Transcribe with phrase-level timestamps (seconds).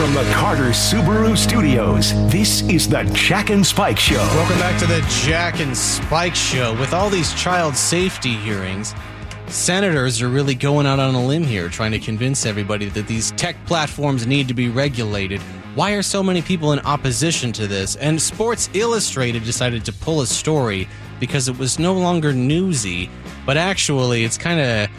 [0.00, 4.16] From the Carter Subaru Studios, this is the Jack and Spike Show.
[4.16, 6.72] Welcome back to the Jack and Spike Show.
[6.80, 8.94] With all these child safety hearings,
[9.48, 13.32] senators are really going out on a limb here, trying to convince everybody that these
[13.32, 15.38] tech platforms need to be regulated.
[15.74, 17.96] Why are so many people in opposition to this?
[17.96, 20.88] And Sports Illustrated decided to pull a story
[21.20, 23.10] because it was no longer newsy,
[23.44, 24.90] but actually it's kind of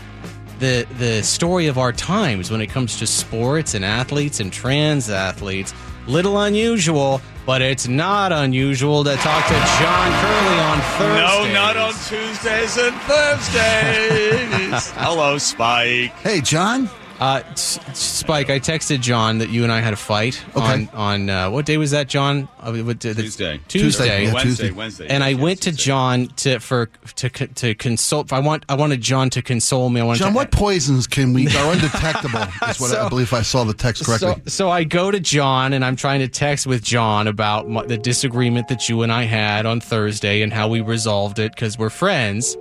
[0.61, 5.09] the the story of our times when it comes to sports and athletes and trans
[5.09, 5.73] athletes.
[6.07, 11.47] Little unusual, but it's not unusual to talk to John Curley on Thursday.
[11.47, 14.91] No, not on Tuesdays and Thursdays.
[14.95, 16.11] Hello, Spike.
[16.19, 16.89] Hey, John.
[17.21, 21.51] Uh, Spike, I texted John that you and I had a fight on on uh,
[21.51, 22.49] what day was that, John?
[22.59, 23.59] Uh, what, the, Tuesday.
[23.67, 23.67] Tuesday.
[23.67, 24.33] Tuesday, yeah.
[24.33, 24.71] Wednesday, Tuesday.
[24.71, 25.07] Wednesday.
[25.07, 28.33] And I Yes, went to John to for to to consult.
[28.33, 30.01] I want I wanted John to console me.
[30.01, 32.39] I wanted John, to, what poisons can we are undetectable?
[32.67, 34.41] Is what I So- believe I saw the text correctly.
[34.45, 37.85] So, so I go to John and I'm trying to text with John about my,
[37.85, 41.77] the disagreement that you and I had on Thursday and how we resolved it because
[41.77, 42.57] we're friends.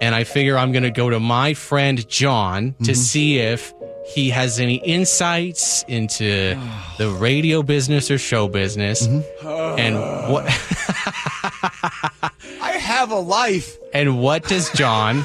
[0.00, 3.74] And I figure I'm going to go to my friend John to see if
[4.14, 6.58] he has any insights into
[6.98, 9.78] the radio business or show business mm-hmm.
[9.78, 9.96] and
[10.32, 10.44] what
[12.60, 13.78] I have a life.
[13.94, 15.22] and what does John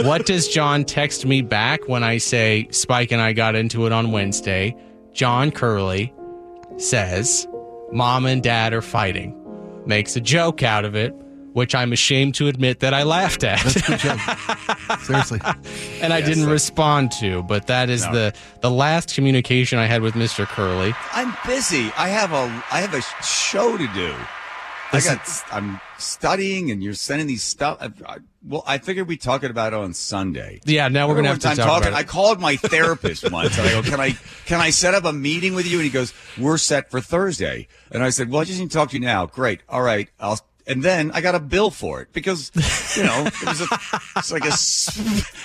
[0.00, 3.92] what does John text me back when I say Spike and I got into it
[3.92, 4.76] on Wednesday?
[5.14, 6.12] John Curley
[6.76, 7.48] says,
[7.92, 9.34] Mom and Dad are fighting.
[9.86, 11.14] Makes a joke out of it,
[11.56, 13.62] which I'm ashamed to admit that I laughed at.
[13.86, 14.20] Good job.
[15.00, 15.40] Seriously.
[16.02, 20.12] and I didn't respond to, but that is the the last communication I had with
[20.12, 20.44] Mr.
[20.44, 20.92] Curley.
[21.14, 21.90] I'm busy.
[21.96, 24.14] I have a I have a show to do.
[24.92, 25.44] I This got.
[25.50, 27.78] I'm studying, and you're sending these stuff.
[27.80, 30.60] I, I, well, I figured we'd talk about it on Sunday.
[30.66, 31.88] Yeah, now we're gonna have to talk talking.
[31.88, 34.10] about I called my therapist once, and I go, "Can I
[34.44, 37.66] can I set up a meeting with you?" And he goes, "We're set for Thursday."
[37.90, 39.60] And I said, "Well, I just need to talk to you now." Great.
[39.70, 40.10] All right.
[40.20, 40.38] I'll.
[40.68, 42.50] And then I got a bill for it because,
[42.96, 43.66] you know, it was a,
[44.16, 44.98] it's like a s-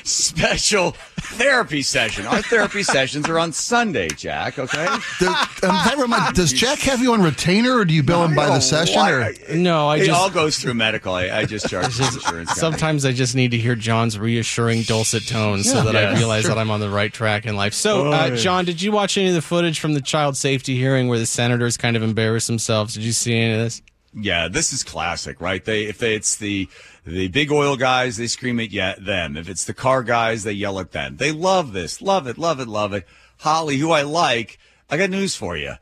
[0.03, 2.25] special therapy session.
[2.25, 4.57] Our therapy sessions are on Sunday, Jack.
[4.57, 4.83] Okay.
[5.19, 8.35] Does, um, that remind, does Jack have you on retainer, or do you bill him
[8.35, 8.95] by the session?
[8.95, 9.11] why.
[9.11, 11.13] Or I- No, I it just- all goes through medical.
[11.13, 12.23] I, I just charge the insurance.
[12.49, 12.55] company.
[12.55, 16.55] Sometimes I just need to hear John's reassuring dulcet tones so that I realize sure.
[16.55, 17.73] that I'm on the right track in life.
[17.75, 18.35] So, Oh, uh, yeah.
[18.35, 21.25] John, did you watch any of the footage from the child safety hearing where the
[21.27, 22.95] senators kind of embarrassed themselves?
[22.95, 23.81] Did you see any of this?
[24.13, 25.63] Yeah, this is classic, right?
[25.63, 26.67] They if it's the
[27.05, 29.37] the big oil guys, they scream at yeah, them.
[29.37, 31.17] If it's the car guys, they yell at them.
[31.17, 33.07] They love this, love it, love it, love it.
[33.39, 35.75] Hawley, who I like, I got news for you.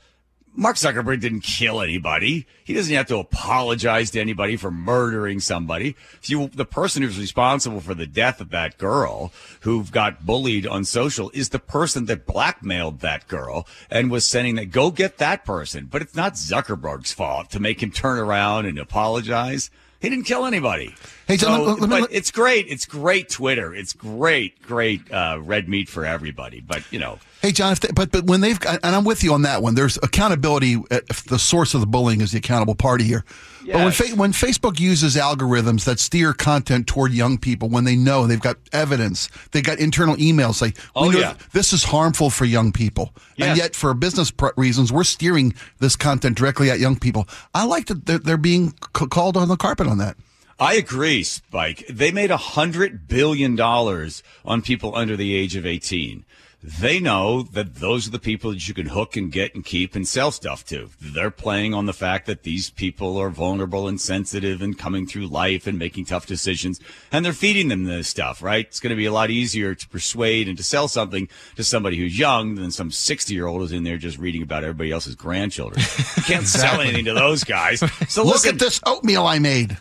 [0.60, 2.46] Mark Zuckerberg didn't kill anybody.
[2.66, 5.96] He doesn't have to apologize to anybody for murdering somebody.
[6.24, 9.32] You, the person who's responsible for the death of that girl
[9.62, 14.56] who got bullied on social is the person that blackmailed that girl and was sending
[14.56, 15.88] that, go get that person.
[15.90, 19.72] But it's not Zuckerberg's fault to make him turn around and apologize.
[20.02, 20.94] He didn't kill anybody.
[21.30, 22.66] Hey, John, So- let- let me- but it's great.
[22.68, 23.74] It's great Twitter.
[23.74, 26.60] It's great, great uh, red meat for everybody.
[26.60, 29.24] But you know, Hey, John, if they, but but when they've got, and I'm with
[29.24, 29.76] you on that one.
[29.76, 30.76] There's accountability.
[30.92, 33.24] uh, If the source of the bullying is the accountable party here.
[33.66, 37.96] But when fa- when Facebook uses algorithms that steer content toward young people, when they
[37.96, 41.34] know they've got evidence, they've got internal emails like, we Oh, know yeah.
[41.54, 45.96] this is harmful for young people, and yet for business pr- reasons, we're steering this
[45.96, 47.28] content directly at young people.
[47.54, 50.18] I like that they're, they're being c- called on the carpet on that.
[50.60, 51.86] I agree, Spike.
[51.88, 56.26] They made a hundred billion dollars on people under the age of 18.
[56.62, 59.96] They know that those are the people that you can hook and get and keep
[59.96, 60.90] and sell stuff to.
[61.00, 65.28] They're playing on the fact that these people are vulnerable and sensitive and coming through
[65.28, 66.82] life and making tough decisions.
[67.14, 68.66] And they're feeding them this stuff, right?
[68.66, 71.96] It's going to be a lot easier to persuade and to sell something to somebody
[71.96, 75.16] who's young than some 60 year old who's in there just reading about everybody else's
[75.16, 75.82] grandchildren.
[76.18, 77.82] You can't sell anything to those guys.
[78.10, 79.78] So Look listen, at this oatmeal I made.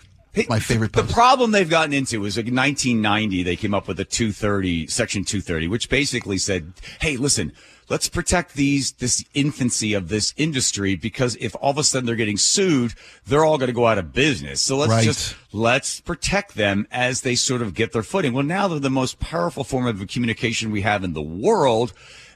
[0.49, 3.99] My favorite the problem they've gotten into is like in 1990, they came up with
[3.99, 7.53] a 230, section 230, which basically said, Hey, listen,
[7.89, 12.15] let's protect these, this infancy of this industry because if all of a sudden they're
[12.15, 12.95] getting sued,
[13.27, 14.60] they're all going to go out of business.
[14.60, 15.04] So let's Right.
[15.04, 18.33] just, let's protect them as they sort of get their footing.
[18.33, 21.92] Well, now they're the most powerful form of communication we have in the world.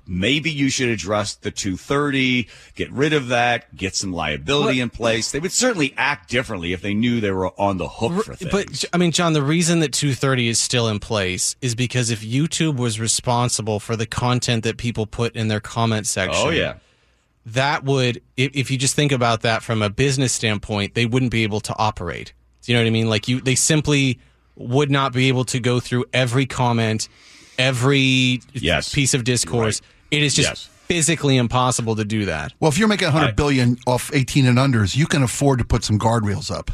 [0.07, 5.31] Maybe you should address the 230, get rid of that, get some liability in place.
[5.31, 8.51] They would certainly act differently if they knew they were on the hook for things.
[8.51, 12.21] But I mean, John, the reason that 230 is still in place is because if
[12.21, 16.51] YouTube was responsible for the content that people put in their comment oh, section, Oh
[16.51, 16.75] yeah.
[17.47, 21.31] that would, if, if you just think about that from a business standpoint, they wouldn't
[21.31, 22.33] be able to operate.
[22.63, 23.09] Do you know what I mean?
[23.09, 24.19] Like you, they simply
[24.57, 27.09] would not be able to go through every comment,
[27.59, 28.93] every Yes.
[28.93, 29.81] piece of discourse.
[30.11, 30.69] It is just Yes.
[30.89, 32.53] physically impossible to do that.
[32.61, 35.85] Well, if you're making 100 billion off 18 and unders, you can afford to put
[35.85, 36.71] some guardrails up.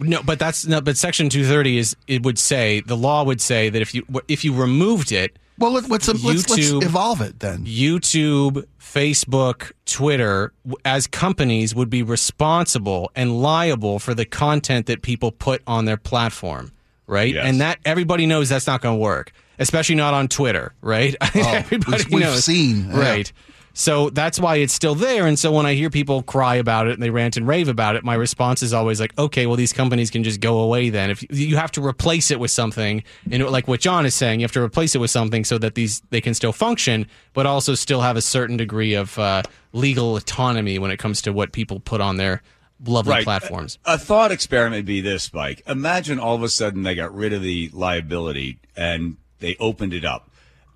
[0.00, 0.80] No, but that's no.
[0.80, 4.44] But Section 230 is it would say the law would say that if you if
[4.44, 7.64] you removed it, Well, let, let's, let's, let's YouTube- evolve it then.
[7.66, 10.52] YouTube, Facebook, Twitter,
[10.84, 15.96] as companies would be responsible and liable for the content that people put on their
[15.96, 16.72] platform,
[17.06, 17.34] right?
[17.34, 17.44] Yes.
[17.46, 21.14] And that everybody knows that's not going to work, especially not on Twitter, right?
[21.34, 22.98] everybody Oh, we've knows, seen, yeah.
[23.00, 23.32] right?
[23.74, 25.26] So that's why it's still there.
[25.26, 27.96] And so when I hear people cry about it and they rant and rave about
[27.96, 31.08] it, my response is always like, okay, well, these companies can just go away then.
[31.08, 34.44] If you have to replace it with something, and like what John is saying, you
[34.44, 37.74] have to replace it with something so that these they can still function, but also
[37.74, 41.80] still have a certain degree of uh, legal autonomy when it comes to what people
[41.80, 42.42] put on their
[42.84, 43.78] lovely platforms.
[43.86, 45.62] A, a thought experiment would be this, Mike.
[45.66, 50.06] Imagine all of a sudden they got rid of the liability and they opened it
[50.06, 50.30] up.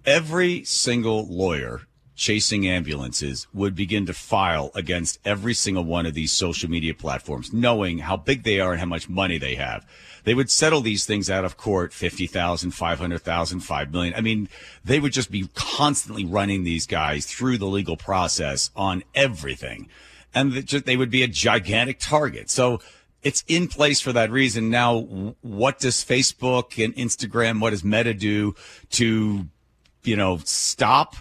[0.05, 1.87] Every single lawyer
[2.17, 7.53] chasing ambulances would begin to file against every single one of these social media platforms,
[7.53, 9.87] knowing how big they are and how much money they have.
[10.25, 14.15] They would settle these things out of court, 50,000, 500,000, 5 million.
[14.15, 14.49] I mean,
[14.85, 19.89] they would just be constantly running these guys through the legal process on everything.
[20.35, 22.51] And they would be a gigantic target.
[22.51, 22.81] So
[23.27, 24.71] it's in place for that reason.
[24.71, 25.01] Now,
[25.41, 28.55] what does Facebook and Instagram, what does Meta do
[28.91, 29.47] to,
[30.05, 31.17] you know, stop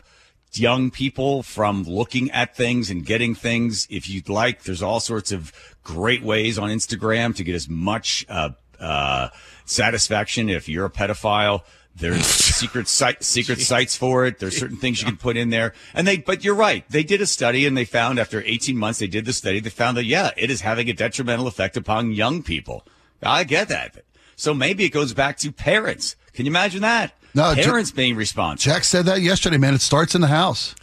[0.52, 5.34] young people from looking at things and getting things if you'd like there's all sorts
[5.34, 5.52] of
[5.84, 9.28] great ways on instagram to get as much uh, uh,
[9.66, 11.60] satisfaction if you're a pedophile
[11.96, 12.26] there's
[12.56, 16.06] secret site secret sites for it there's certain things you can put in there and
[16.08, 19.08] they but you're right they did a study and they found after 18 months they
[19.08, 22.44] did the study they found that yeah it is having a detrimental effect upon young
[22.44, 22.86] people
[23.24, 23.96] i get that
[24.36, 28.16] so maybe it goes back to parents can you imagine that No, Ju- parents being
[28.16, 29.74] responsible Jack said that yesterday, man.
[29.74, 30.76] It starts in the house.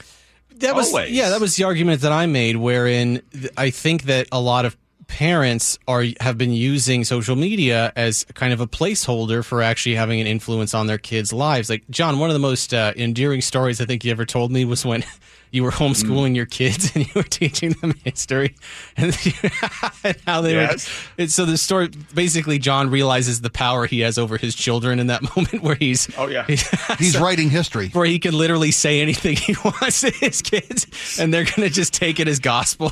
[0.57, 1.11] That was Always.
[1.11, 2.57] yeah, that was the argument that I made.
[2.57, 3.21] Wherein
[3.57, 4.77] I think that a lot of
[5.13, 10.23] parents are have been using social media as kind of a placeholder for actually having
[10.23, 11.69] an influence on their kids' lives.
[11.69, 14.65] Like John, one of the most uh, endearing stories I think you ever told me
[14.65, 15.05] was when
[15.53, 16.37] you were homeschooling Mm.
[16.37, 18.57] your kids and you were teaching them history
[18.97, 19.17] and,
[20.05, 20.89] and how they Yes.
[21.17, 21.23] were.
[21.23, 25.07] And so the story basically, John realizes the power he has over his children in
[25.09, 26.45] that moment where he's Oh, yeah.
[26.99, 27.91] He's writing history.
[27.91, 30.87] where he can literally say anything he wants to his kids,
[31.21, 32.91] and they're going to just take it as gospel.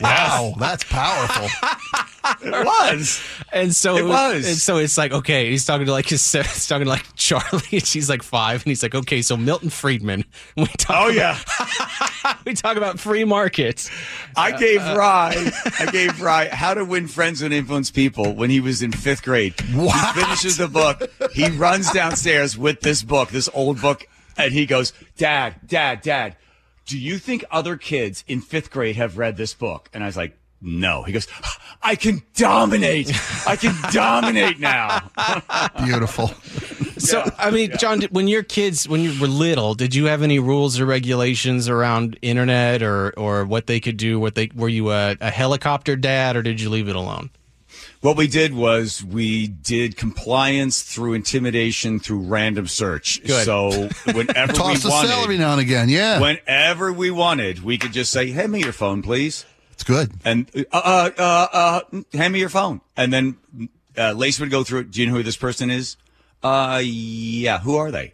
[0.00, 1.48] Wow, that's powerful.
[2.42, 3.20] it was
[3.52, 4.46] and so It was.
[4.48, 7.62] And so it's like, okay, he's talking to like his, he's talking to like Charlie,
[7.72, 10.24] and she's like five, and he's like, okay, so Milton Friedman.
[10.56, 11.06] We talk.
[11.06, 11.38] oh yeah
[12.46, 13.90] we talk about free markets.
[14.36, 15.50] I uh, gave uh, Rye,
[15.80, 19.22] I gave Rye How to Win Friends and Influence People when he was in fifth
[19.22, 19.54] grade.
[19.72, 20.14] What?
[20.14, 21.10] He finishes the book.
[21.32, 24.06] He runs downstairs with this book, this old book,
[24.36, 26.36] and he goes, Dad, Dad, Dad,
[26.86, 29.88] do you think other kids in fifth grade have read this book?
[29.92, 31.02] And I was like, no.
[31.02, 31.26] He goes,
[31.82, 33.12] I can dominate.
[33.46, 35.10] I can dominate now.
[35.84, 36.30] Beautiful.
[36.98, 40.38] So, I mean, John, when your kids, when you were little, did you have any
[40.38, 44.20] rules or regulations around internet or or what they could do?
[44.20, 47.30] What they were you a, a helicopter dad, or did you leave it alone?
[48.00, 53.22] What we did was we did compliance through intimidation through random search.
[53.24, 53.46] Good.
[53.46, 53.70] So
[54.12, 55.88] whenever Toss we the celery now and again.
[55.88, 60.12] Yeah, whenever we wanted, we could just say, "Hand me your phone, please," it's good.
[60.24, 61.48] and uh, uh, uh,
[61.92, 63.38] uh hand me your phone, and then
[63.96, 64.90] uh, Lace would go through it.
[64.90, 65.96] Do you know who this person is?
[66.44, 67.58] Uh, yeah.
[67.60, 68.12] Who are they?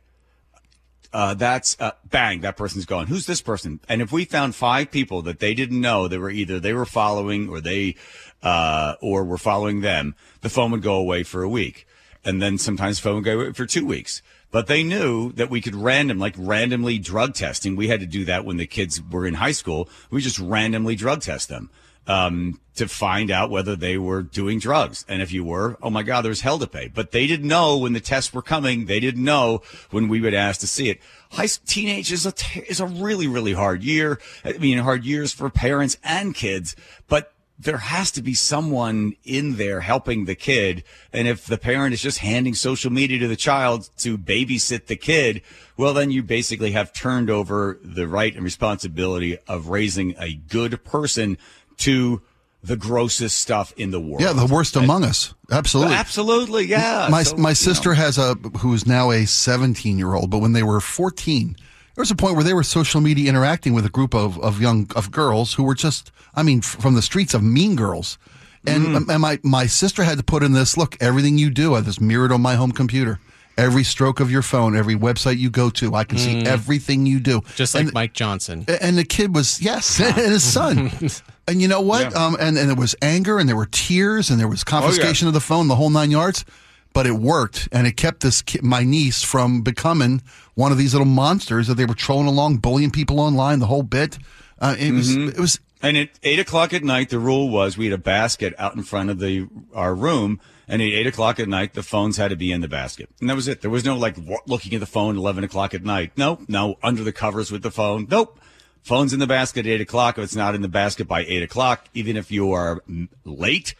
[1.13, 2.43] Uh, that's uh, bang.
[2.43, 3.09] That person's gone.
[3.09, 3.81] Who's this person?
[3.89, 6.87] And if we found five people that they didn't know, they were either they were
[6.87, 7.97] following or they,
[8.45, 11.89] uh, or were following them, the phone would go away for a week,
[12.25, 14.23] and then sometimes the phone would go away for two weeks.
[14.53, 17.75] But they knew that we could random, like randomly drug testing.
[17.75, 19.89] We had to do that when the kids were in high school.
[20.11, 21.71] We just randomly drug test them
[22.07, 25.05] um, to find out whether they were doing drugs.
[25.09, 26.89] And if you were, oh my God, there's hell to pay.
[26.89, 28.87] But they didn't know when the tests were coming.
[28.87, 31.01] They didn't know when we would ask to see it.
[31.33, 34.19] High teenage is a t- is a really really hard year.
[34.45, 36.75] I mean, hard years for parents and kids.
[37.07, 40.83] But there has to be someone in there helping the kid.
[41.13, 44.97] And if the parent is just handing social media to the child to babysit the
[44.97, 45.43] kid,
[45.77, 50.83] well, then you basically have turned over the right and responsibility of raising a good
[50.85, 51.37] person
[51.81, 52.23] to
[52.63, 54.21] the grossest stuff in the world.
[54.21, 55.33] Yeah, the worst among us.
[55.51, 55.95] Absolutely.
[55.95, 57.09] Absolutely, yeah.
[57.11, 57.95] my So, my you sister know.
[57.97, 61.57] has a who's now a 17 year old, but when they were 14,
[61.95, 64.61] there was a point where they were social media interacting with a group of, of
[64.61, 68.19] young of girls who were just, I mean, from the streets of Mean Girls,
[68.67, 69.09] and Mm.
[69.09, 70.97] and my my sister had to put in this look.
[71.01, 73.19] Everything you do, I this mirrored on my home computer.
[73.61, 75.95] Every stroke of your phone, every website you go to.
[75.95, 77.43] I can see everything you do.
[77.57, 78.65] Just like And- Mike Johnson.
[78.81, 80.91] and the kid was yes, and his son.
[81.49, 82.11] and you know what?
[82.13, 82.27] Yeah.
[82.27, 85.35] Um, and and there was anger, and there were tears, and there was confiscation of
[85.35, 86.45] the phone, the whole nine yards.
[86.93, 90.23] But it worked, and it kept this kid, my niece from becoming
[90.55, 93.85] one of these little monsters that they were trolling along, bullying people online, the whole
[93.85, 94.19] bit.
[94.61, 97.85] Uh, it was it was And at eight o'clock at night, the rule was we
[97.87, 100.41] had a basket out in front of the our room,
[100.71, 103.29] and at eight o'clock at night, the phones had to be in the basket, and
[103.29, 103.61] that was it.
[103.61, 106.13] There was no like looking at the phone eleven o'clock at night.
[106.17, 108.07] No, no, under the covers with the phone.
[108.11, 108.39] Nope.
[108.83, 110.17] Phone's in the basket at eight o'clock.
[110.17, 112.83] If it's not in the basket by eight o'clock, even if you are
[113.27, 113.75] late,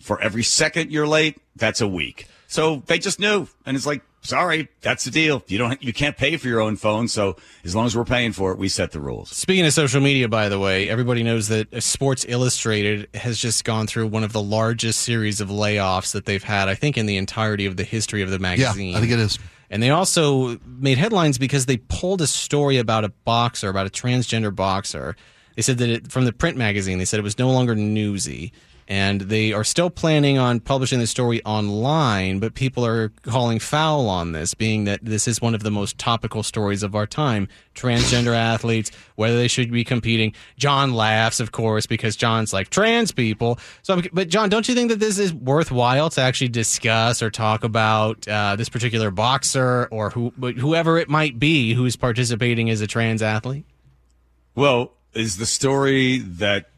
[0.00, 2.26] for every second you're late, that's a week.
[2.46, 5.42] So they just knew, and it's like, sorry, that's the deal.
[5.46, 7.08] You don't, you can't pay for your own phone.
[7.08, 9.30] So as long as we're paying for it, we set the rules.
[9.30, 13.64] Speaking of social media, by the way, everybody knows that uh, Sports Illustrated has just
[13.64, 17.06] gone through one of the largest series of layoffs that they've had, I think, in
[17.06, 18.88] the entirety of the history of the magazine.
[18.88, 18.96] yeah, magazine.
[18.96, 19.38] I think it is.
[19.70, 23.90] And they also made headlines because they pulled a story about a boxer, about a
[23.90, 25.16] transgender boxer.
[25.54, 28.52] They said that it, from the print magazine, they said it was no longer newsy.
[28.90, 34.08] And they are still planning on publishing the story online, but people are calling foul
[34.08, 37.46] on this, being that this is one of the most topical stories of our time.
[37.76, 40.34] Transgender athletes, whether they should be competing.
[40.56, 43.60] John laughs, of course, because John's like trans people.
[43.82, 47.62] So, but John, don't you think that this is worthwhile to actually discuss or talk
[47.62, 52.88] about uh, this particular boxer or who, whoever it might be who's participating as a
[52.88, 53.66] trans athlete?
[54.56, 56.70] Well, is the story that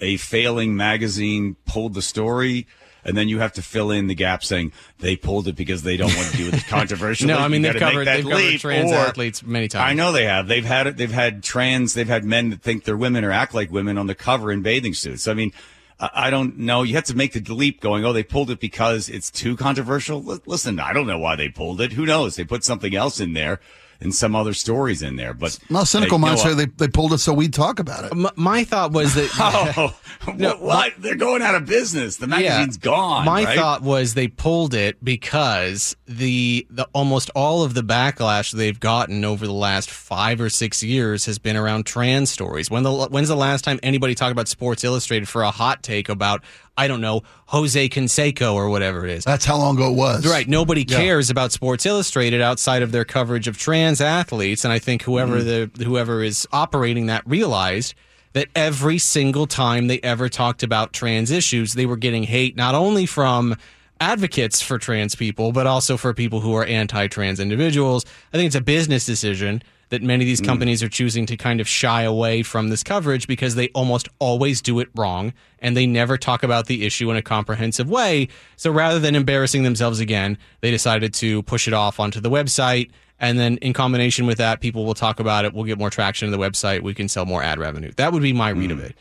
[0.00, 2.66] a failing magazine pulled the story?
[3.02, 5.96] And then you have to fill in the gap saying they pulled it because they
[5.96, 7.28] don't want to do this controversial.
[7.28, 9.90] No, I mean they've covered they've that covered trans or- athletes many times.
[9.90, 10.48] I know they have.
[10.48, 10.98] They've had it.
[10.98, 11.94] They've had trans.
[11.94, 14.60] They've had men that think they're women or act like women on the cover in
[14.60, 15.26] bathing suits.
[15.28, 15.50] I mean,
[15.98, 16.82] I I don't know.
[16.82, 20.22] You have to make the leap going, oh, they pulled it because it's too controversial.
[20.32, 21.92] L- Listen, I don't know why they pulled it.
[21.92, 22.36] Who knows?
[22.36, 23.60] They put something else in there
[24.00, 25.34] and some other stories in there.
[25.34, 28.04] But No, cynical Hey, no, minds say they, they pulled it so we'd talk about
[28.04, 28.12] it.
[28.12, 29.30] M- my thought was that
[29.76, 29.94] Oh,
[30.36, 30.92] what, what?
[30.98, 32.16] They're going out of business.
[32.16, 33.24] The magazine's gone.
[33.24, 33.58] My right?
[33.58, 39.24] thought was they pulled it because the the almost all of the backlash they've gotten
[39.24, 42.70] over the last five or six years has been around trans stories.
[42.70, 46.08] When the when's the last time anybody talked about Sports Illustrated for a hot take
[46.08, 46.42] about
[46.76, 49.24] I don't know Jose Canseco or whatever it is?
[49.24, 50.26] That's how long ago it was.
[50.26, 50.48] Right.
[50.48, 50.96] Nobody Yeah.
[50.96, 55.40] cares about Sports Illustrated outside of their coverage of trans athletes, and I think whoever
[55.40, 55.78] Mm-hmm.
[55.78, 57.94] the whoever is operating that realized
[58.32, 62.74] that every single time they ever talked about trans issues, they were getting hate not
[62.74, 63.56] only from
[64.00, 68.06] advocates for trans people, but also for people who are anti-trans individuals.
[68.32, 70.46] I think it's a business decision that many of these mm.
[70.46, 74.62] companies are choosing to kind of shy away from this coverage because they almost always
[74.62, 78.28] do it wrong and they never talk about the issue in a comprehensive way.
[78.56, 82.90] So rather than embarrassing themselves again, they decided to push it off onto the website.
[83.18, 85.52] And then in combination with that, people will talk about it.
[85.52, 86.82] We'll get more traction to the website.
[86.82, 87.92] We can sell more ad revenue.
[87.96, 88.84] That would be my read of mm.
[88.84, 88.96] it.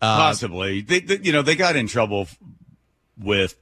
[0.00, 0.82] Uh, Possibly.
[0.82, 2.28] They, they, you know, they got in trouble
[3.18, 3.58] with.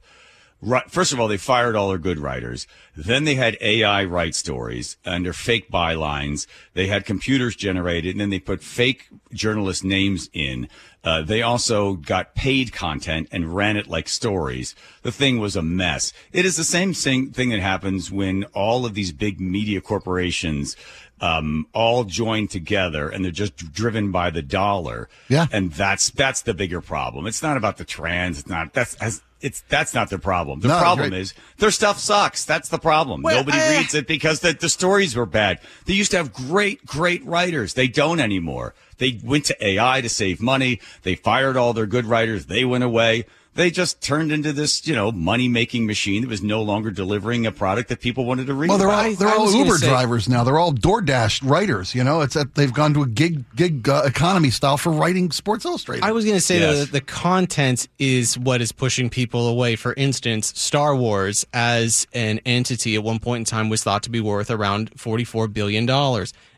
[0.65, 2.67] Right, first of all, they fired all their good writers.
[2.95, 6.47] Then they had AI write stories under fake bylines.
[6.73, 10.69] They had computers generated, and then they put fake journalist names in.
[11.03, 14.73] Uh, they also got paid content and ran it like stories.
[15.01, 16.13] The thing was a mess.
[16.31, 20.77] It is the same thing, thing that happens when all of these big media corporations
[21.23, 25.07] um, all joined together and they're just driven by the dollar.
[25.29, 25.47] Yeah.
[25.53, 27.27] And that's that's the bigger problem.
[27.27, 28.39] It's not about the trans.
[28.39, 30.59] It's not that's as it's that's not the problem.
[30.59, 31.21] The No, problem great.
[31.21, 32.43] is their stuff sucks.
[32.43, 33.21] That's the problem.
[33.21, 35.59] Well, Nobody I- reads it because the, the stories were bad.
[35.85, 37.73] They used to have great, great writers.
[37.73, 38.73] They don't anymore.
[38.97, 40.81] They went to AI to save money.
[41.03, 42.47] They fired all their good writers.
[42.47, 43.25] They went away.
[43.55, 47.45] They just turned into this, you know, money making machine that was no longer delivering
[47.45, 48.69] a product that people wanted to read.
[48.69, 49.05] Well, they're about.
[49.05, 50.43] all they're I all Uber say- drivers now.
[50.43, 51.93] They're all DoorDash writers.
[51.93, 55.29] You know, it's that they've gone to a gig gig uh, economy style for writing
[55.31, 56.03] Sports Illustrated.
[56.03, 56.79] I was going to say Yes.
[56.79, 59.75] that the content is what is pushing people away.
[59.75, 64.09] For instance, Star Wars as an entity at one point in time was thought to
[64.09, 65.87] be worth around $44 billion.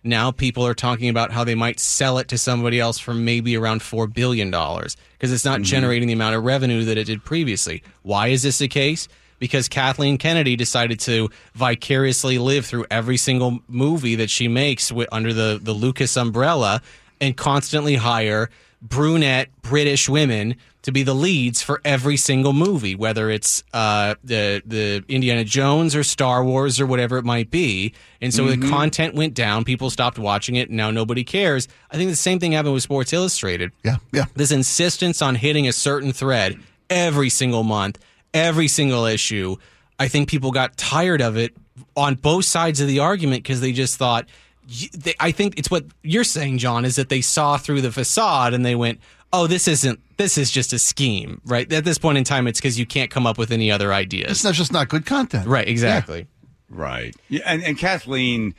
[0.06, 3.58] Now people are talking about how they might sell it to somebody else for maybe
[3.58, 5.64] around $4 billion because it's not mm-hmm.
[5.64, 7.82] generating the amount of revenue that it did previously.
[8.04, 9.08] Why is this the case?
[9.40, 15.08] Because Kathleen Kennedy decided to vicariously live through every single movie that she makes wi-
[15.12, 16.84] under the, the Lucas umbrella
[17.20, 18.52] and constantly hire
[18.88, 24.62] brunette British women to be the leads for every single movie, whether it's uh, the
[24.66, 27.94] the Indiana Jones or Star Wars or whatever it might be.
[28.22, 29.64] And so the content went down.
[29.64, 30.70] People stopped watching it.
[30.70, 31.68] And now nobody cares.
[31.90, 34.26] I think the same thing happened with Sports Illustrated yeah, yeah.
[34.36, 37.98] this insistence on hitting a certain thread every single month,
[38.32, 39.56] every single issue.
[39.98, 41.56] I think people got tired of it
[41.98, 44.28] on both sides of the argument because they just thought.
[44.68, 47.92] Y- They, I think it's what you're saying, John, is that they saw through the
[47.92, 49.00] facade and they went,
[49.34, 50.00] "Oh, this isn't.
[50.18, 53.10] This is just a scheme, right?" At this point in time, it's because you can't
[53.12, 55.48] come up with any other ideas, It's not just not good content.
[55.48, 55.68] right?
[55.68, 56.28] Exactly.
[56.70, 57.16] Right.
[57.30, 58.56] Yeah, and, and Kathleen,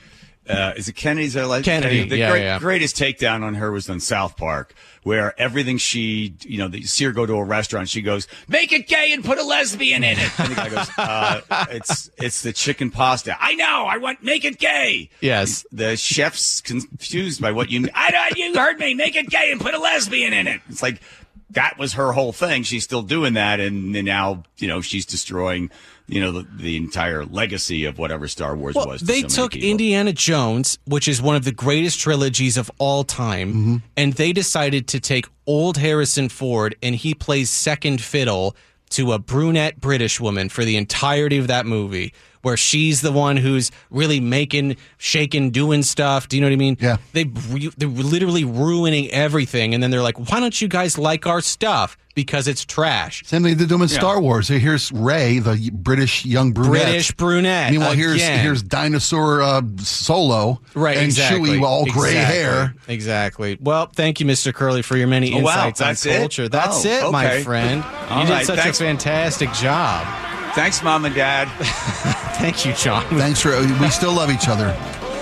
[0.49, 1.37] uh, is it Kennedy's?
[1.37, 1.65] Like?
[1.65, 2.59] Kennedy, The yeah, great, yeah.
[2.59, 6.87] greatest takedown on her was on South Park, where everything she, you know, the, you
[6.87, 10.05] see her go to a restaurant, she goes, make it gay and put a lesbian
[10.05, 10.41] in it.
[10.41, 13.37] And the guy goes, uh, it's, it's the chicken pasta.
[13.41, 13.87] I know.
[13.89, 15.11] I want, make it gay.
[15.21, 15.67] Yes.
[15.73, 19.61] The chef's confused by what you, I know, you heard me, make it gay and
[19.61, 20.61] put a lesbian in it.
[20.69, 21.01] It's like,
[21.51, 22.63] that was her whole thing.
[22.65, 23.61] She's still doing that.
[23.61, 25.71] And, then now, you know, she's destroying,
[26.09, 29.01] you know, the, the entire legacy of whatever Star Wars Well, was.
[29.01, 29.69] to they so took people.
[29.69, 33.77] Indiana Jones, which is one of the greatest trilogies of all time, Mm-hmm.
[33.97, 38.57] and they decided to take old Harrison Ford and he plays second fiddle
[38.91, 42.13] to a brunette British woman for the entirety of that movie,
[42.47, 46.29] where she's the one who's really making, shaking, doing stuff.
[46.29, 46.77] Do you know what I mean?
[46.81, 46.99] Yeah.
[47.13, 51.41] They they're literally ruining everything, and then they're like, "Why don't you guys like our
[51.41, 51.97] stuff?
[52.15, 54.47] Because it's trash." Same thing they do in Star Wars.
[54.47, 56.71] Here's Rey, the British young brunette.
[56.85, 57.73] British brunette.
[57.73, 58.39] Meanwhile, here's again.
[58.45, 61.59] here's dinosaur uh, Solo, Right, and exactly.
[61.59, 62.37] Chewie, all gray Exactly.
[62.37, 62.75] hair.
[62.87, 63.59] Exactly.
[63.61, 64.55] Well, thank you, Mr.
[64.55, 66.19] Curley, for your many Oh, wow, insights on that's it?
[66.21, 66.49] culture.
[66.49, 67.83] That's Oh, it, my friend.
[68.09, 68.81] All you did such thanks.
[68.81, 70.07] a fantastic job.
[70.57, 71.49] Thanks, mom and dad.
[72.39, 73.05] Thank you, John.
[73.19, 74.69] Thanks for we still love each other,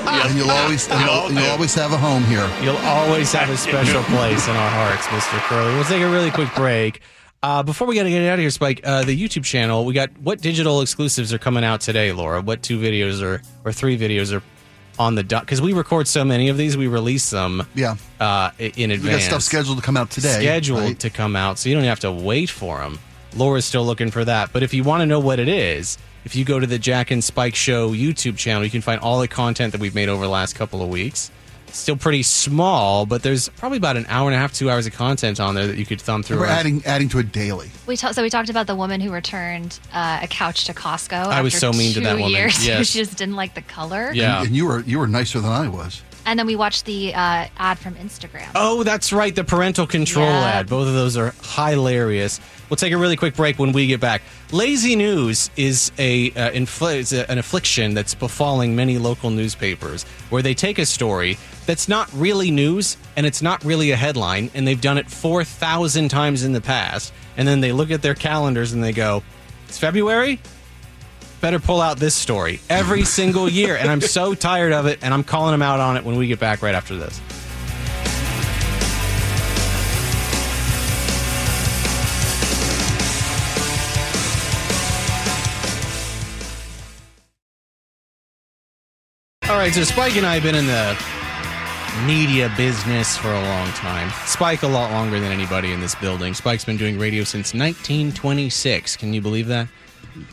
[0.07, 2.49] and you'll always and you'll, you'll always have a home here.
[2.63, 5.39] You'll always have a special place in our hearts, Mr.
[5.49, 5.75] Curley.
[5.75, 7.01] We'll take a really quick break.
[7.43, 9.93] Uh, before we got to get out of here, Spike, uh, the YouTube channel, we
[9.93, 12.41] got what digital exclusives are coming out today, Laura?
[12.41, 14.43] What two videos are, or three videos are
[14.99, 15.43] on the dot?
[15.43, 18.95] Because we record so many of these, we release them Yeah, uh, i- in we
[18.95, 19.23] advance.
[19.25, 20.29] got stuff scheduled to come out today.
[20.41, 20.99] scheduled right?
[21.01, 22.99] to come out, so you don't have to wait for them.
[23.37, 24.53] Laura's still looking for that.
[24.53, 27.11] But if you want to know what it is, if you go to the Jack
[27.11, 30.25] and Spike Show YouTube channel, you can find all the content that we've made over
[30.25, 31.31] the last couple of weeks.
[31.69, 34.93] Still pretty small, but there's probably about an hour and a half, two hours of
[34.93, 36.39] content on there that you could thumb through.
[36.39, 37.69] We're adding adding to it daily.
[37.89, 41.15] We ta- so we talked about the woman who returned uh, a couch to Costco.
[41.27, 42.31] I was after so mean to two that woman.
[42.31, 42.65] Years.
[42.67, 42.87] Yes.
[42.87, 44.13] she just didn't like the color.
[44.13, 44.43] Yeah.
[44.45, 46.01] and you were you were nicer than I was.
[46.27, 48.49] And then we watched the uh, ad from Instagram.
[48.55, 49.35] Oh, that's right.
[49.35, 50.45] The parental control Yeah.
[50.61, 50.69] ad.
[50.69, 52.41] Both of those are hilarious.
[52.71, 54.23] We'll take a really quick break when we get back.
[54.51, 60.05] Lazy news is a, uh, infl- is a- an affliction that's befalling many local newspapers
[60.31, 64.51] where they take a story that's not really news and it's not really a headline,
[64.55, 67.13] and they've done it 4,000 times in the past.
[67.37, 69.23] And then they look at their calendars and they go,
[69.69, 70.41] It's February?
[71.45, 73.77] Better pull out this story every single year.
[73.77, 76.27] And I'm so tired of it, and I'm calling them out on it when we
[76.27, 77.21] get back right after this.
[89.51, 90.99] All right, so Spike and I have been in the
[92.07, 94.11] media business for a long time.
[94.25, 96.33] Spike a lot longer than anybody in this building.
[96.33, 98.97] Spike's been doing radio since 1926.
[98.97, 99.69] Can you believe that?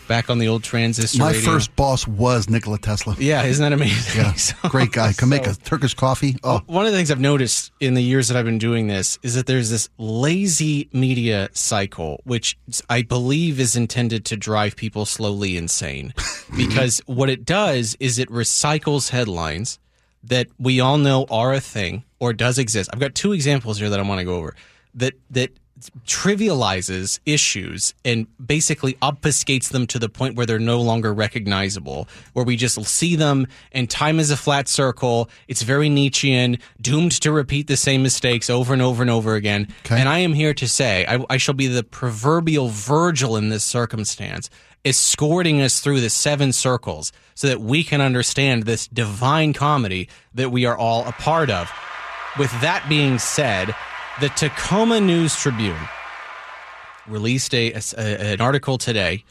[0.07, 1.41] Back on the old transistor My radio.
[1.51, 3.15] first boss was Nikola Tesla.
[3.17, 4.21] Yeah, isn't that amazing?
[4.21, 5.13] Yeah, So- great guy.
[5.13, 6.35] Can make a Turkish coffee.
[6.43, 9.17] Oh, one of the things I've noticed in the years that I've been doing this
[9.23, 12.57] is that there's this lazy media cycle, which
[12.89, 16.13] I believe is intended to drive people slowly insane.
[16.55, 19.79] because what it does is it recycles headlines
[20.23, 22.89] that we all know are a thing or does exist.
[22.93, 24.55] I've got two examples here that I want to go over
[24.93, 25.49] that that
[26.05, 32.45] trivializes issues and basically obfuscates them to the point where they're no longer recognizable where
[32.45, 35.29] we just see them and time is a flat circle.
[35.47, 39.67] It's very nietzschean doomed to repeat the same mistakes over and over and over again.
[39.85, 39.99] Okay.
[39.99, 43.63] and i am here to say I, I shall be the proverbial virgil in this
[43.63, 44.49] circumstance
[44.83, 50.49] escorting us through the seven circles so that we can understand this divine comedy that
[50.49, 51.71] we are all a part of.
[52.39, 53.75] With that being said,
[54.19, 55.77] the Tacoma News Tribune
[57.07, 59.23] released a, a- an article today.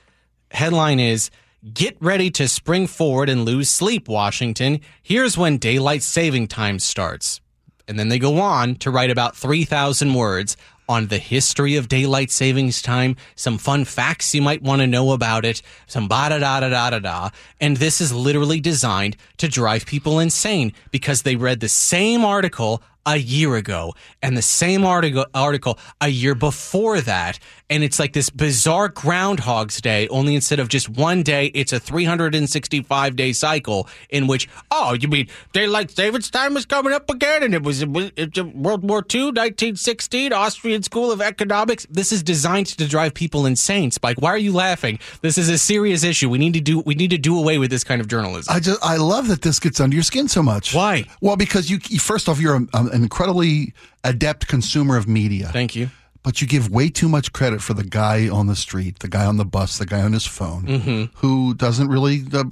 [0.50, 1.30] Headline is
[1.74, 4.80] Get ready to spring forward and lose sleep, Washington.
[5.02, 7.42] Here's when daylight saving time starts.
[7.86, 10.56] And then they go on to write about 3,000 words
[10.88, 15.12] on the history of daylight savings time, some fun facts you might want to know
[15.12, 17.30] about it, some ba da da da da da da.
[17.60, 22.82] And this is literally designed to drive people insane because they read the same article
[23.06, 28.12] a year ago and the same article article a year before that and it's like
[28.12, 33.88] this bizarre groundhog's day only instead of just one day it's a 365 day cycle
[34.10, 37.82] in which oh you mean daylight savings time is coming up again and it was,
[37.82, 41.86] it was it's world war ii 1916 austrian school of economics.
[41.90, 43.90] This is designed to drive people insane.
[43.90, 44.98] Spike why are you laughing?
[45.22, 46.28] This is a serious issue.
[46.28, 48.54] We need to do we need to do away with this kind of journalism.
[48.54, 50.74] I just I love that this gets under your skin so much.
[50.74, 51.04] Why?
[51.20, 53.72] Well, because you, first off you're a, an incredibly
[54.04, 55.48] adept consumer of media.
[55.52, 55.90] thank you
[56.22, 59.24] but you give way too much credit for the guy on the street, the guy
[59.24, 61.04] on the bus, the guy on his phone, Mm-hmm.
[61.16, 62.44] who doesn't really uh,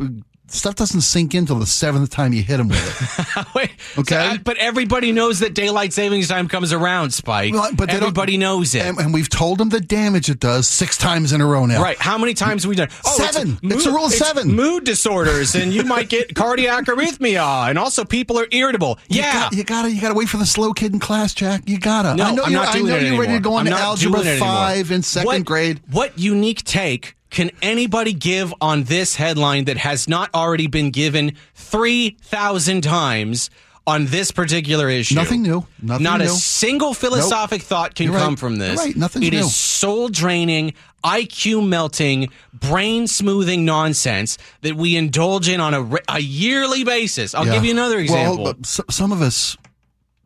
[0.51, 3.47] stuff doesn't sink in till the seventh time you hit him with it.
[3.55, 4.15] Wait, Okay.
[4.15, 7.53] so, uh, but everybody knows that daylight savings time comes around, Spike.
[7.55, 8.83] Well, but everybody knows it.
[8.83, 11.83] and, and we've told him the damage it does six times in a row now.
[11.83, 11.99] Right.
[11.99, 12.89] How many times have we done?
[13.05, 13.59] Oh, Seven.
[13.63, 14.53] It's a rule of seven.
[14.55, 18.99] Mood disorders, and you might get cardiac arrhythmia, and also people are irritable.
[19.09, 19.33] You Yeah.
[19.33, 21.63] got- you gotta, you gotta wait for the slow kid in class, Jack.
[21.69, 22.15] You gotta.
[22.15, 23.21] no, I know I'm you're, not doing I know it you're anymore.
[23.23, 24.49] ready to go into algebra doing it anymore.
[24.49, 25.81] five in second What- grade.
[25.91, 31.33] What unique take can anybody give on this headline that has not already been given
[31.55, 33.51] 3,000 times
[33.87, 35.15] on this particular issue?
[35.15, 35.67] Nothing new.
[35.81, 38.23] Nothing not a single philosophic thought can You're right.
[38.23, 38.77] come from this.
[38.77, 38.97] You're right.
[38.97, 39.51] Nothing's It is new.
[39.51, 46.85] soul draining, IQ melting, brain smoothing nonsense that we indulge in on a, a yearly
[46.85, 47.35] basis.
[47.35, 47.55] I'll Yeah.
[47.55, 48.45] give you another example.
[48.45, 48.55] Well,
[48.91, 49.57] some of us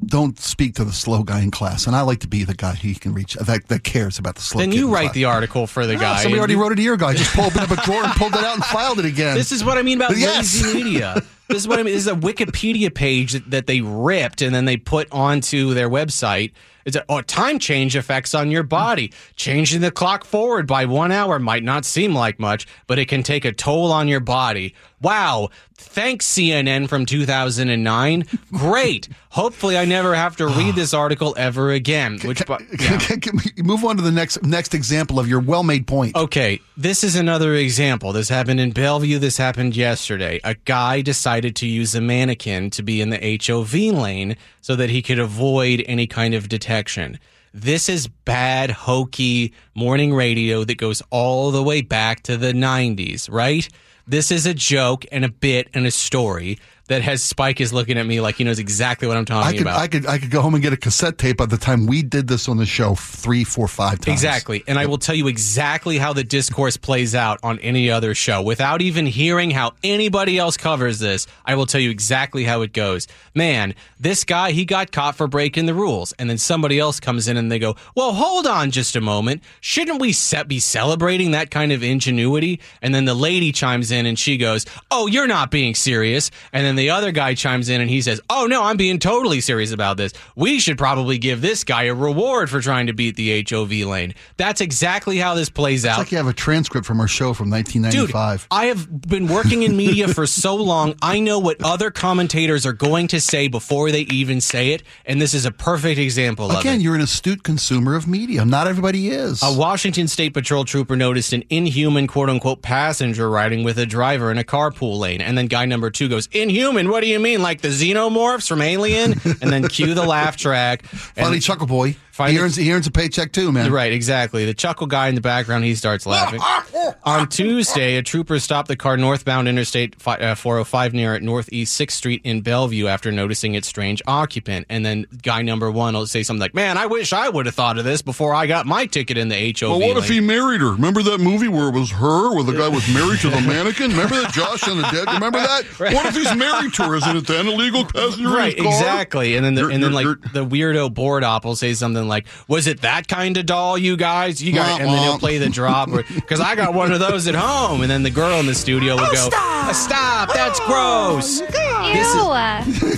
[0.05, 2.75] don't speak to the slow guy in class, and I like to be the guy
[2.75, 4.61] he can reach that that cares about the slow.
[4.61, 4.67] Guy.
[4.67, 5.15] Then you write class.
[5.15, 6.23] the article for the No, guy.
[6.23, 7.07] Somebody already wrote it a year ago.
[7.07, 9.37] I just pulled it up a drawer and pulled it out and filed it again.
[9.37, 10.63] This is what I mean about Yes.
[10.63, 11.23] lazy media.
[11.49, 11.93] This is what I mean.
[11.95, 15.91] This is a Wikipedia page that, that they ripped and then they put onto their
[15.91, 16.53] website.
[16.85, 19.13] It's a, oh, time change effects on your body.
[19.37, 23.23] Changing the clock forward by one hour might not seem like much, but it can
[23.23, 24.75] take a toll on your body.
[25.03, 25.51] Wow.
[25.75, 28.25] Thanks, CNN from 2009.
[28.53, 29.09] Great.
[29.31, 32.19] Hopefully, I never have to read this article ever again.
[32.25, 32.99] Which, bu- yeah.
[32.99, 36.15] Can- can we move on to the next next example of your well-made point.
[36.17, 38.13] Okay, this is another example.
[38.13, 39.19] This happened in Bellevue.
[39.19, 40.41] This happened yesterday.
[40.45, 44.91] A guy decided to use a mannequin to be in the HOV lane so that
[44.91, 47.19] he could avoid any kind of detection.
[47.55, 53.29] This is bad, hokey morning radio that goes all the way back to the 90s,
[53.31, 53.69] right?
[54.07, 57.99] This is a joke and a bit and a story that has Spike is looking
[57.99, 59.79] at me like he knows exactly what I'm talking I could about.
[59.79, 62.03] I could I could go home and get a cassette tape by the time we
[62.03, 64.09] did this on the show three, four, five times.
[64.09, 64.65] Exactly.
[64.67, 68.43] And I will tell you exactly how the discourse plays out on any other show.
[68.43, 72.73] Without even hearing how anybody else covers this, I will tell you exactly how it
[72.73, 73.07] goes.
[73.35, 76.13] Man, this guy, he got caught for breaking the rules.
[76.19, 79.43] And then somebody else comes in and they go, well, hold on just a moment.
[79.61, 80.15] Shouldn't we
[80.47, 82.61] be celebrating that kind of ingenuity?
[82.81, 86.31] And then the lady chimes in and she goes, oh, you're not being serious.
[86.53, 89.41] And then the other guy chimes in and he says, oh, no, I'm being totally
[89.41, 90.13] serious about this.
[90.35, 94.15] We should probably give this guy a reward for trying to beat the HOV lane.
[94.37, 95.91] That's exactly how this plays out.
[95.91, 95.99] It's out.
[96.01, 97.67] like you have a transcript from our show from Dude,
[98.13, 98.49] 1995.
[98.51, 100.97] I have been working in media for so long.
[101.01, 105.21] I know what other commentators are going to say before they even say it, and
[105.21, 108.45] this is a perfect example of Again, you're an astute consumer of media.
[108.45, 109.41] Not everybody is.
[109.41, 114.33] A Washington State Patrol trooper noticed an inhuman quote unquote passenger riding with a driver
[114.33, 115.21] in a carpool lane.
[115.21, 116.62] And then guy number two goes, Inhuman?
[116.71, 117.43] What do you mean?
[117.43, 119.13] Like the xenomorphs from Alien?
[119.41, 120.83] And then cue the laugh track.
[121.17, 121.97] And- Funny chuckle boy.
[122.13, 123.73] Find He earns, he earns a paycheck too, man.
[123.73, 124.45] Right, exactly.
[124.45, 126.41] The chuckle guy in the background, he starts laughing.
[127.05, 132.21] On Tuesday, a trooper stopped the car northbound Interstate uh, 405 near Northeast 6th Street
[132.23, 134.67] in Bellevue after noticing its strange occupant.
[134.69, 137.55] And then guy number one will say something like, Man, I wish I would have
[137.55, 139.71] thought of this before I got my ticket in the HOV.
[139.71, 140.73] Well, what if he married her?
[140.73, 143.91] Remember that movie where it was her, where the guy was married to the mannequin?
[143.91, 145.09] Remember that Josh and the Dead?
[145.15, 145.65] Remember that?
[145.93, 146.97] What if he's married to her?
[146.97, 148.81] Isn't it then illegal passenger Right, in his car?
[148.83, 149.37] exactly.
[149.37, 151.73] And then the, You're- and then you're- like you're- the weirdo board op will say
[151.75, 154.43] something like, "Was it that kind of doll, you guys?
[154.43, 157.35] You got?" And then he'll play the drop because I got one of those at
[157.35, 157.83] home.
[157.83, 160.33] And then the girl in the studio will go, "Uh, "Stop!
[160.35, 161.49] That's gross." Ew.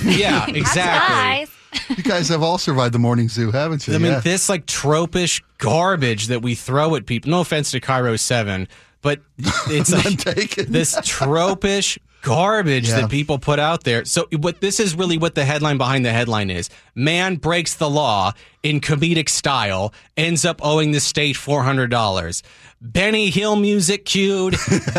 [0.15, 1.49] Yeah, exactly.
[1.97, 3.95] You guys have all survived the morning zoo, haven't you?
[3.95, 4.21] I mean, Yeah.
[4.21, 7.31] this like tropish garbage that we throw at people.
[7.31, 8.69] No offense to KIRO Seven,
[9.03, 9.21] but
[9.69, 13.03] it's None like this tropish garbage Yeah.
[13.03, 14.05] that people put out there.
[14.05, 16.71] So what this is really what the headline behind the headline is.
[16.95, 18.33] Man breaks the law
[18.63, 22.43] in comedic style, ends up owing the state $400.
[22.81, 24.55] Benny Hill music cued.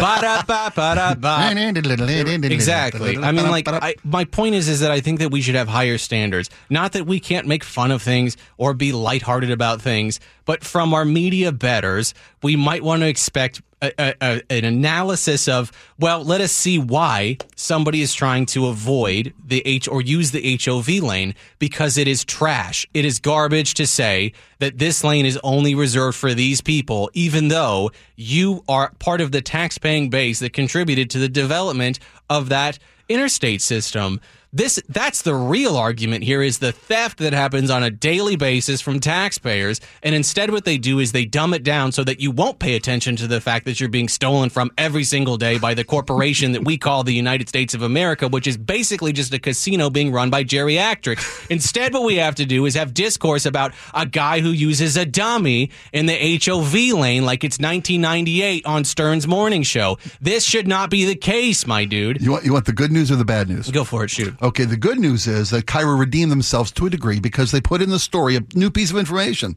[2.52, 3.18] Exactly.
[3.18, 5.68] I mean, like, I, my point is, is that I think that we should have
[5.68, 6.50] higher standards.
[6.70, 10.94] Not that we can't make fun of things or be lighthearted about things, but from
[10.94, 16.42] our media betters, we might want to expect a, a, an analysis of well, let
[16.42, 21.36] us see why somebody is trying to avoid the H or use the HOV lane
[21.60, 22.88] because it is trash.
[22.94, 27.50] It is garbage to say that this lane is only reserved for these people, even
[27.50, 32.80] though you are part of the tax-paying base that contributed to the development of that
[33.08, 34.20] interstate system
[34.56, 38.80] this that's the real argument here is the theft that happens on a daily basis
[38.80, 39.82] from taxpayers.
[40.02, 42.78] And instead what they do is they dumb it down so that you won't pay
[42.78, 46.54] attention to the fact that you're being stolen from every single day by the corporation
[46.54, 50.14] that we call the United States of America which is basically just a casino being
[50.14, 54.40] run by geriatrics instead what we have to do is have discourse about a guy
[54.40, 59.98] who uses a dummy in the HOV lane like it's 1998 on Stern's morning show.
[60.22, 62.22] This should not be the case my dude.
[62.22, 63.70] You want you want the good news or the bad news?
[63.70, 66.90] go for it shoot Okay, the good news is that KIRO redeemed themselves to a
[66.90, 69.56] degree because they put in the story a new piece of information.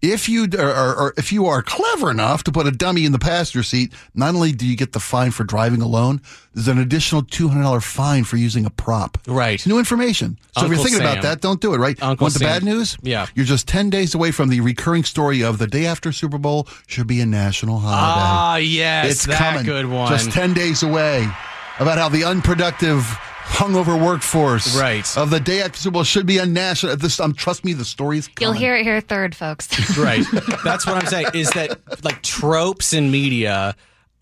[0.00, 3.18] If you are, or, if you are clever enough to put a dummy in the
[3.18, 6.22] passenger seat, not only do you get the fine for driving alone,
[6.54, 9.18] there's an additional two hundred dollar fine for using a prop.
[9.28, 9.54] Right.
[9.56, 10.38] It's new information.
[10.58, 11.02] So if you're thinking Sam.
[11.02, 11.76] about that, don't do it.
[11.78, 12.02] Right.
[12.02, 12.48] Uncle Want the Sam.
[12.48, 12.96] bad news?
[13.02, 13.26] Yeah.
[13.34, 16.66] You're just ten days away from the recurring story of the day after Super Bowl
[16.86, 18.00] should be a national holiday.
[18.00, 19.66] Ah, yes, it's that coming.
[19.66, 20.08] good one.
[20.10, 21.28] Just 10 days away
[21.78, 23.06] about how the unproductive
[23.52, 25.06] hungover workforce Right.
[25.16, 27.84] of the day after Super Bowl should be a national this um, trust me the
[27.84, 28.46] story's coming.
[28.46, 29.68] You'll hear it here third, folks.
[29.98, 30.24] right.
[30.64, 31.26] That's what I'm saying.
[31.34, 33.74] Is that like tropes in media are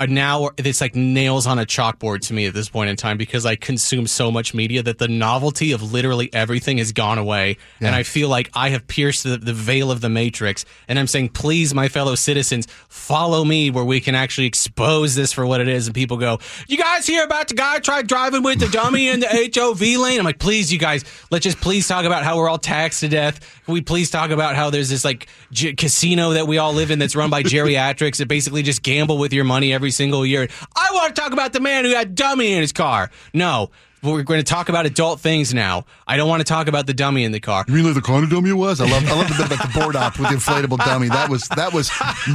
[0.08, 3.44] now it's like nails on a chalkboard to me at this point in time because
[3.44, 7.94] I consume so much media that the novelty of literally everything has gone away, and
[7.94, 10.64] I feel like I have pierced the, the veil of the matrix.
[10.88, 15.32] And I'm saying, please, my fellow citizens, follow me where we can actually expose this
[15.32, 15.86] for what it is.
[15.86, 19.20] And people go, "You guys hear about the guy tried driving with the dummy in
[19.20, 22.48] the HOV lane?" I'm like, please, you guys, let's just please talk about how we're
[22.48, 23.40] all taxed to death.
[23.64, 26.90] Can we please talk about how there's this like j- casino that we all live
[26.90, 30.48] in that's run by geriatrics that basically just gamble with your money every single year?
[30.76, 33.10] I want to talk about the man who had dummy in his car.
[33.34, 33.70] No.
[34.02, 35.84] We're going to talk about adult things now.
[36.06, 37.66] I don't want to talk about the dummy in the car.
[37.68, 38.80] You mean like the kind of dummy it was?
[38.80, 41.08] I love I love the bit about the board op with the inflatable dummy.
[41.08, 41.90] That was that was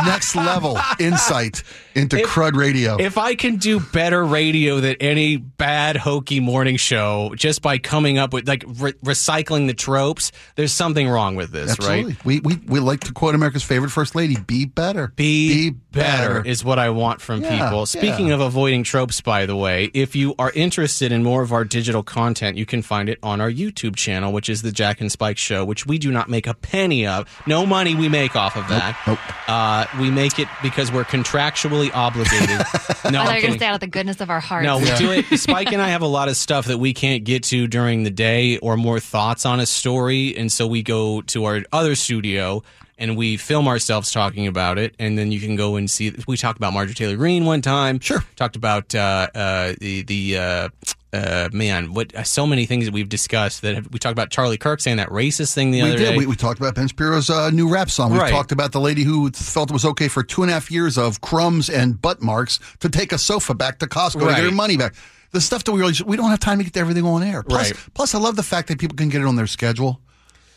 [0.05, 1.63] next level insight
[1.95, 2.97] into If- crud radio.
[2.99, 8.17] If I can do better radio than any bad hokey morning show just by coming
[8.17, 12.03] up with like re- recycling the tropes, there's something wrong with this, Absolutely.
[12.13, 12.25] right?
[12.25, 15.13] We, we we like to quote America's favorite first lady, be better.
[15.15, 16.45] Be, better.
[16.45, 17.85] is what I want from Yeah, people.
[17.85, 18.33] Speaking yeah.
[18.35, 22.03] of avoiding tropes, by the way, if you are interested in more of our digital
[22.03, 25.37] content, you can find it on our YouTube channel, which is the Jack and Spike
[25.37, 27.25] Show, which we do not make a penny of.
[27.47, 28.97] No money we make off of that.
[29.07, 29.19] nope.
[29.49, 32.49] Uh, we make it because we're contractually obligated.
[32.49, 34.39] no, I thought I'm you were going to say out of the goodness of our
[34.39, 34.65] hearts.
[34.65, 35.25] No, we do it.
[35.39, 38.09] Spike and I have a lot of stuff that we can't get to during the
[38.09, 40.35] day or more thoughts on a story.
[40.35, 42.63] And so we go to our other studio
[42.97, 44.95] and we film ourselves talking about it.
[44.99, 46.13] And then you can go and see.
[46.27, 47.99] We talked about Marjorie Taylor Greene one time.
[47.99, 48.23] Sure.
[48.35, 50.69] Talked about uh, uh, the, the uh,
[51.13, 54.29] uh, man, what uh, so many things that we've discussed that have, we talked about
[54.31, 56.11] Charlie Kirk saying that racist thing the We other did.
[56.11, 56.17] day.
[56.17, 58.11] We, we talked about Ben Shapiro's uh, new rap song.
[58.11, 58.31] We Right.
[58.31, 60.97] talked about the lady who felt it was okay for two and a half years
[60.97, 64.35] of crumbs and butt marks to take a sofa back to Costco to Right.
[64.35, 64.93] get her money back.
[65.31, 67.43] The stuff that we really we don't have time to get everything on air.
[67.43, 67.79] Plus, Right.
[67.93, 69.99] plus, I love the fact that people can get it on their schedule.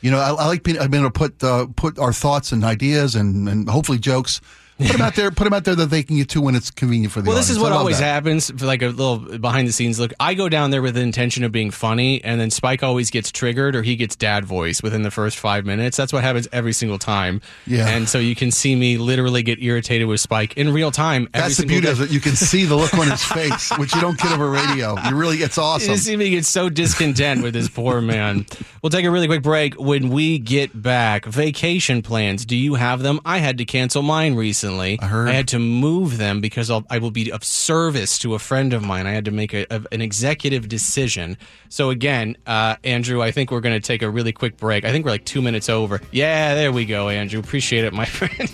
[0.01, 2.53] You know, I, I like being, I've been able to put uh, put our thoughts
[2.53, 4.41] and ideas and, and hopefully jokes.
[4.79, 5.31] Put them out there.
[5.31, 7.37] Put them out there that they can get to when it's convenient for the Well,
[7.37, 8.05] this is what always that.
[8.05, 8.51] happens.
[8.51, 11.43] For like a little behind the scenes look, I go down there with the intention
[11.45, 15.03] of being funny, and then Spike always gets triggered or he gets dad voice within
[15.03, 15.97] the first five minutes.
[15.97, 17.41] That's what happens every single time.
[17.67, 17.88] Yeah.
[17.88, 21.29] and so you can see me literally get irritated with Spike in real time.
[21.35, 21.93] Every That's the beauty day.
[21.93, 22.11] of it.
[22.11, 24.97] You can see the look on his face, which you don't get over radio.
[25.09, 25.91] You really, it's awesome.
[25.91, 28.47] You see me get so discontent with this poor man.
[28.83, 29.75] We'll take a really quick break.
[29.75, 32.45] When we get back, vacation plans.
[32.45, 33.19] Do you have them?
[33.25, 34.67] I had to cancel mine recently.
[35.00, 35.28] I heard.
[35.28, 38.72] I had to move them because I'll, I will be of service to a friend
[38.72, 39.07] of mine.
[39.07, 41.37] I had to make a, a- an executive decision.
[41.68, 44.85] So again, uh, Andrew, I think we're going to take a really quick break.
[44.85, 46.00] I think we're like two minutes over.
[46.12, 47.40] Yeah, there we go, Andrew.
[47.40, 48.50] Appreciate it, my friend.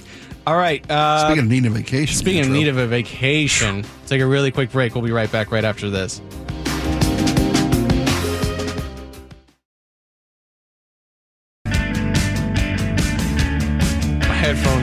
[0.47, 0.89] All right.
[0.91, 2.17] Uh, Speaking of needing a vacation.
[2.17, 4.95] Speaking of need of a vacation, take a really quick break.
[4.95, 6.21] We'll be right back right after this.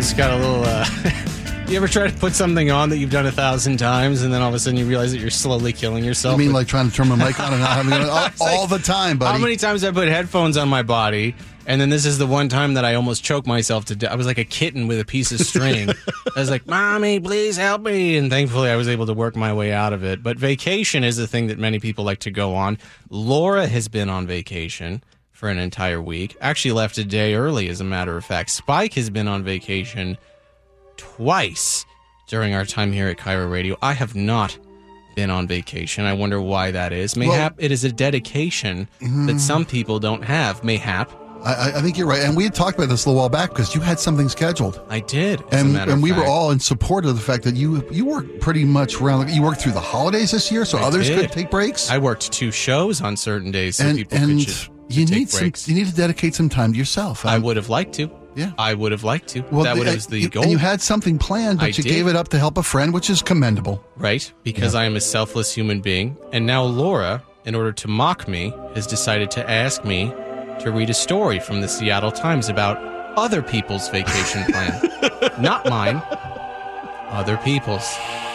[0.02, 0.64] Headphones got a little.
[0.66, 4.34] Uh, you ever try to put something on that you've done a thousand times, and
[4.34, 6.34] then all of a sudden you realize that you're slowly killing yourself?
[6.36, 8.32] I mean, with- like trying to turn my mic on and not having it on
[8.42, 9.38] all, all the time, buddy.
[9.38, 11.36] How many times I put headphones on my body,
[11.68, 14.12] and then this is the one time that I almost choked myself to death.
[14.12, 15.90] I was like a kitten with a piece of string.
[16.36, 19.54] I was like, "Mommy, please help me!" And thankfully, I was able to work my
[19.54, 20.24] way out of it.
[20.24, 22.80] But vacation is the thing that many people like to go on.
[23.12, 25.04] Laura has been on vacation
[25.42, 26.38] for an entire week.
[26.40, 28.52] Actually, left a day early, as a matter of fact.
[28.52, 30.16] Spike has been on vacation
[30.98, 31.84] twice.
[32.28, 33.76] during our time here at KIRO Radio.
[33.82, 34.56] I have not
[35.16, 36.06] been on vacation.
[36.06, 37.16] I wonder why that is.
[37.16, 39.38] Mayhap it is a dedication that mm-hmm.
[39.40, 40.62] some people don't have.
[40.62, 41.10] Mayhap
[41.44, 42.22] I, I- think you're right.
[42.22, 44.82] And we had talked about this a little while back because you had something scheduled.
[44.90, 45.42] I did.
[45.52, 48.06] as a And, and we were all in support of the fact that you you
[48.06, 49.30] worked pretty much around.
[49.30, 51.20] You worked through the holidays this year, so I others did.
[51.20, 51.90] could take breaks.
[51.90, 55.16] I worked two shows on certain days so and people and could, ju- you could
[55.16, 57.26] need take some, you need to dedicate some time to yourself.
[57.26, 58.10] I Um, would have liked to.
[58.36, 58.52] Yeah.
[58.58, 59.42] I would have liked to.
[59.52, 60.44] Well, that would the- was the you, goal.
[60.44, 61.86] And you had something planned, but I you did.
[61.86, 63.84] gave it up to help a friend, which is commendable.
[63.98, 64.32] right?
[64.44, 66.16] Because I am a selfless human being.
[66.32, 70.14] And now Laura, in order to mock me, has decided to ask me
[70.62, 72.78] to read a story from the Seattle Times about
[73.18, 74.80] other people's vacation plan.
[75.42, 76.02] Not mine,
[77.10, 77.84] other people's.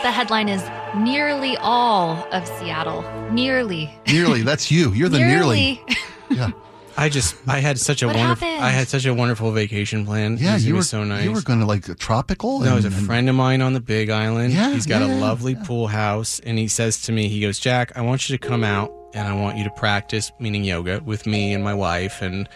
[0.03, 0.62] The headline is
[0.95, 3.03] Nearly All of Seattle.
[3.33, 3.90] Nearly.
[4.07, 4.92] Nearly, that's you.
[4.92, 5.83] You're the nearly.
[6.31, 6.51] Yeah,
[6.97, 8.65] I just I had such a What wonderful happened?
[8.65, 10.39] I had such a wonderful vacation plan.
[10.39, 10.51] yeah.
[10.51, 11.25] it was, You it were was so nice.
[11.25, 12.61] You were going to like tropical.
[12.61, 14.53] No, it was a and- and- friend of mine on the Big Island.
[14.55, 17.41] Yeah, He's got yeah, a yeah, lovely pool house, and he says to me, he
[17.41, 20.65] goes, Jack, I want you to come out, and I want you to practice, meaning
[20.65, 22.49] yoga, with me and my wife, and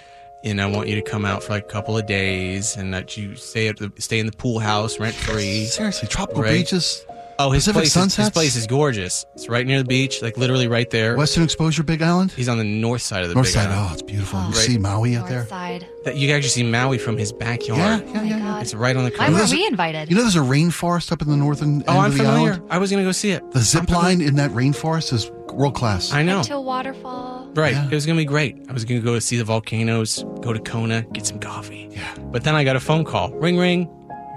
[0.43, 3.15] and I want you to come out for like a couple of days, and that
[3.17, 5.67] you stay at the stay in the pool house rent free.
[5.67, 6.53] Seriously, tropical Right.
[6.53, 7.05] beaches,
[7.41, 9.25] Oh, his Pacific place, is, his place is gorgeous.
[9.35, 11.17] It's right near the beach, like literally right there.
[11.17, 13.69] Western Exposure, Big Island, He's on the north side of the North Big Side.
[13.71, 13.89] Island.
[13.91, 14.39] Oh, it's beautiful.
[14.41, 14.53] You Oh.
[14.53, 15.39] see Maui out there.
[15.39, 15.87] North side.
[16.05, 18.05] That you can actually see Maui from his backyard.
[18.07, 18.37] Yeah, Oh yeah, my yeah.
[18.39, 18.61] yeah.
[18.61, 19.53] It's right on the Why coast.
[19.53, 20.11] were we invited?
[20.11, 22.53] You know, there's a rainforest up in the northern oh, end I'm of the familiar.
[22.53, 22.67] island.
[22.71, 23.51] I was gonna go see it.
[23.53, 24.05] The zip I'm familiar.
[24.05, 26.13] line in that rainforest is world class.
[26.13, 26.37] I know.
[26.37, 27.51] Went to a waterfall.
[27.55, 27.73] Right.
[27.73, 27.87] Yeah.
[27.87, 28.65] It was going to be great.
[28.69, 31.89] I was going to go see the volcanoes, go to Kona, get some coffee.
[31.91, 32.15] Yeah.
[32.31, 33.33] But then I got a phone call.
[33.33, 33.89] Ring, ring.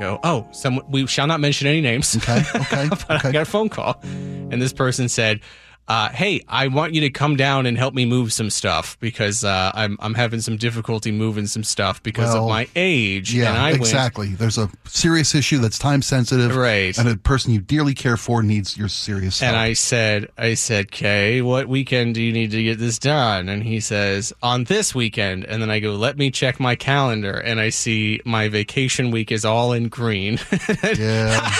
[0.03, 2.15] I go, oh, someone, we shall not mention any names.
[2.17, 3.99] Okay, okay, but I got a phone call.
[4.03, 5.41] And this person said,
[5.87, 9.43] uh, hey, I want you to come down and help me move some stuff because
[9.43, 13.33] uh, I'm, I'm having some difficulty moving some stuff because Well, of my age.
[13.33, 14.29] Yeah, and I went, exactly.
[14.29, 16.97] There's a serious issue that's time sensitive, Right.
[16.97, 19.49] And a person you dearly care for needs your serious help.
[19.49, 23.49] And I said, I said, Kay, what weekend do you need to get this done?
[23.49, 25.43] And he says, on this weekend.
[25.45, 27.33] And then I go, let me check my calendar.
[27.37, 30.39] And I see my vacation week is all in green.
[30.97, 31.51] yeah,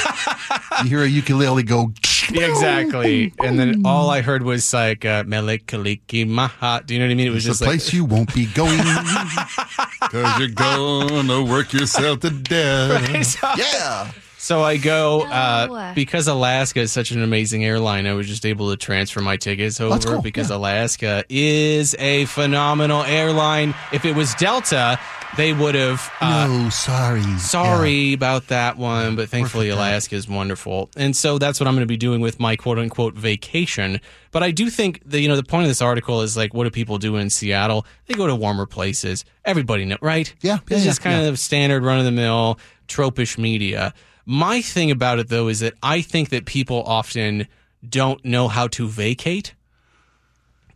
[0.84, 1.92] you hear a ukulele go.
[2.32, 3.34] Yeah, exactly.
[3.44, 6.82] And then all I heard was like, uh, Melikaliki Maha.
[6.86, 7.28] Do you know what I mean?
[7.28, 8.78] It was It's just a like, place you won't be going
[10.02, 13.38] because you're gonna work yourself to death.
[13.58, 14.12] Yeah.
[14.44, 18.06] So I go uh, because Alaska is such an amazing airline.
[18.06, 20.58] I was just able to transfer my tickets over cool, because yeah.
[20.58, 23.74] Alaska is a phenomenal airline.
[23.94, 25.00] If it was Delta,
[25.38, 26.12] they would have.
[26.20, 27.24] Uh, no, sorry.
[27.38, 29.92] Sorry about that one, but thankfully forget that.
[29.92, 32.80] Alaska is wonderful, and so that's what I'm going to be doing with my quote
[32.80, 34.02] unquote vacation.
[34.32, 36.66] But I do think that you know the point of this article is like, what
[36.66, 37.86] do people do in Seattle?
[38.08, 39.24] They go to warmer places.
[39.46, 40.34] Everybody know, right?
[40.42, 43.94] Yeah, yeah, it's just yeah, kind of standard run of the mill tropish media.
[44.26, 47.48] My thing about it though is that I think that people often
[47.88, 49.54] don't know how to vacate.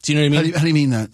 [0.04, 0.36] Do you know what I mean?
[0.38, 1.10] How do, you, how do you mean that?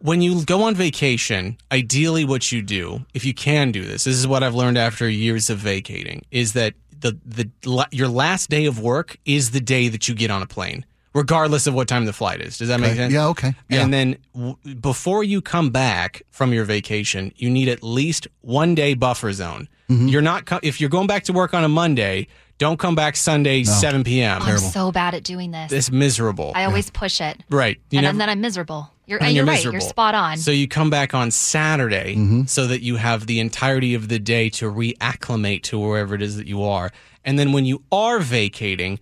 [0.00, 4.16] when you go on vacation, ideally what you do, if you can do this, this
[4.16, 7.50] is what I've learned after years of vacating, is that the the
[7.90, 11.66] your last day of work is the day that you get on a plane, regardless
[11.66, 12.58] of what time the flight is.
[12.58, 13.12] Does that make sense?
[13.12, 13.54] Yeah, okay.
[13.68, 13.82] Yeah.
[13.82, 18.74] And then w- before you come back from your vacation, you need at least one
[18.74, 19.68] day buffer zone.
[19.88, 20.08] Mm-hmm.
[20.08, 22.26] You're not co- if you're going back to work on a Monday,
[22.58, 24.42] don't come back Sunday 7 p.m.
[24.42, 25.72] I'm so bad at doing this.
[25.72, 26.52] It's miserable.
[26.54, 27.42] I always push it.
[27.50, 27.78] right.
[27.90, 28.90] You and, never- then I'm miserable.
[29.06, 29.52] You're, and and you're, right.
[29.54, 29.72] miserable.
[29.80, 30.36] You're spot on.
[30.36, 32.44] So you come back on Saturday Mm-hmm.
[32.44, 36.36] so that you have the entirety of the day to reacclimate to wherever it is
[36.36, 36.90] that you are.
[37.24, 39.00] And then when you are vacating,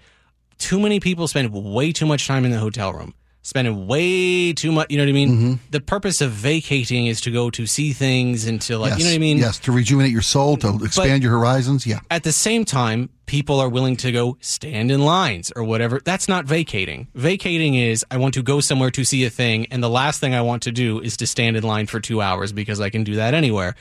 [0.58, 3.14] too many people spend way too much time in the hotel room.
[3.46, 5.28] Spending way too much, you know what I mean?
[5.30, 5.54] Mm-hmm.
[5.70, 8.98] The purpose of vacating is to go to see things and to like, yes.
[8.98, 9.38] you know what I mean?
[9.38, 11.86] Yes, to rejuvenate your soul, to expand your horizons.
[11.86, 12.00] Yeah.
[12.10, 16.00] At the same time, people are willing to go stand in lines or whatever.
[16.04, 17.06] That's not vacating.
[17.14, 20.34] Vacating is I want to go somewhere to see a thing, and the last thing
[20.34, 23.04] I want to do is to stand in line for two hours because I can
[23.04, 23.76] do that anywhere.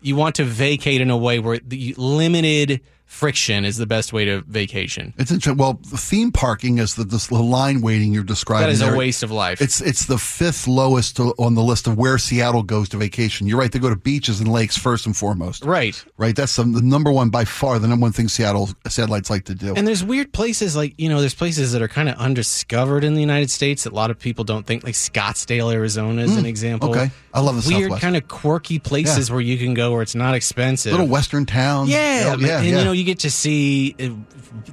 [0.00, 4.26] You want to vacate in a way where the limited friction is the best way
[4.26, 5.14] to vacation.
[5.18, 5.56] It's interesting.
[5.56, 8.68] Well, theme parking is the, the line waiting you're describing.
[8.68, 9.60] That is a waste of life.
[9.60, 13.46] It's it's the fifth lowest to, on the list of where Seattle goes to vacation.
[13.46, 15.64] You're right; they go to beaches and lakes first and foremost.
[15.64, 16.04] right.
[16.16, 16.36] Right.
[16.36, 17.78] That's the, the number one by far.
[17.78, 19.74] The number one thing Seattle satellites like to do.
[19.74, 23.14] And there's weird places like, you know, there's places that are kind of undiscovered in
[23.14, 26.44] the United States that a lot of people don't think, like Scottsdale, Arizona is an
[26.44, 26.90] mm, example.
[26.90, 27.10] Okay.
[27.32, 30.34] I love the Weird kind of quirky places where you can go where it's not
[30.34, 30.92] expensive.
[30.92, 31.88] Little western towns.
[31.88, 32.60] Yeah, yeah, and yeah.
[32.62, 34.08] you know you get to see uh,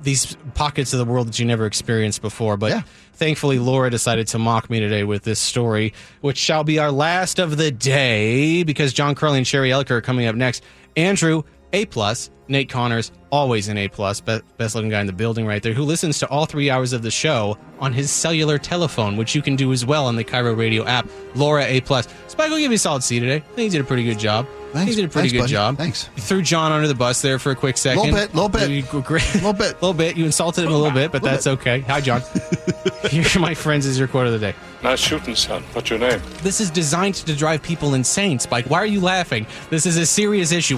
[0.03, 2.57] these pockets of the world that you never experienced before.
[2.57, 2.81] But Yeah.
[3.13, 7.39] thankfully, Laura decided to mock me today with this story, which shall be our last
[7.39, 10.63] of the day because John Curley and Sherry Elker are coming up next.
[10.97, 12.29] Andrew, A plus.
[12.47, 15.81] Nate Connors, always an A plus, best looking guy in the building right there, who
[15.81, 19.55] listens to all three hours of the show on his cellular telephone, which you can
[19.55, 21.09] do as well on the KIRO Radio app.
[21.33, 22.07] Laura A plus.
[22.27, 23.37] Spike will give you a solid C today.
[23.37, 24.45] I think he did a pretty good job.
[24.75, 24.89] Thanks.
[24.91, 25.51] He did a pretty Thanks, good buddy.
[25.51, 25.77] job.
[25.77, 26.09] Thanks.
[26.15, 28.03] You threw John under the bus there for a quick second.
[28.03, 28.69] Little bit, a little bit.
[28.69, 29.33] You- Great.
[29.35, 29.71] Little bit.
[29.71, 30.17] A little bit.
[30.17, 31.79] You insulted him a little bit, but that's okay.
[31.81, 32.21] Hi, John.
[33.09, 34.53] Here, my friends, is your quote of the day.
[34.83, 35.63] Nice shooting, son.
[35.73, 36.21] What's your name?
[36.43, 38.65] This is designed to drive people insane, Spike.
[38.69, 39.47] Why are you laughing?
[39.69, 40.77] This is a serious issue.